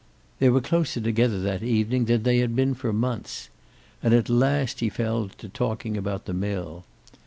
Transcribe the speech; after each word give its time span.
They 0.39 0.49
were 0.49 0.61
closer 0.61 0.99
together 0.99 1.39
that 1.41 1.61
evening 1.61 2.05
than 2.05 2.23
they 2.23 2.39
had 2.39 2.55
been 2.55 2.73
for 2.73 2.91
months. 2.91 3.51
And 4.01 4.15
at 4.15 4.29
last 4.29 4.79
he 4.79 4.89
fell 4.89 5.29
to 5.37 5.47
talking 5.47 5.95
about 5.95 6.25
the 6.25 6.33
mill. 6.33 6.85